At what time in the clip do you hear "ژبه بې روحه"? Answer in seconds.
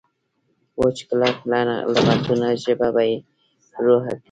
2.63-4.13